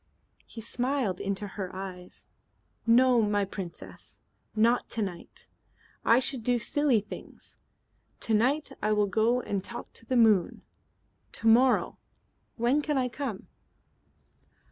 He 0.47 0.61
smiled 0.61 1.19
into 1.19 1.45
her 1.45 1.69
eyes. 1.75 2.27
"No, 2.87 3.21
my 3.21 3.45
Princess, 3.45 4.19
not 4.55 4.89
to 4.89 5.03
night. 5.03 5.47
I 6.03 6.17
should 6.17 6.41
do 6.43 6.57
silly 6.57 7.01
things. 7.01 7.57
To 8.21 8.33
night 8.33 8.71
I 8.81 8.93
will 8.93 9.05
go 9.05 9.41
and 9.41 9.63
talk 9.63 9.93
to 9.93 10.07
the 10.07 10.17
moon. 10.17 10.63
To 11.33 11.47
morrow, 11.47 11.99
when 12.55 12.81
can 12.81 12.97
I 12.97 13.09
come?" 13.09 13.47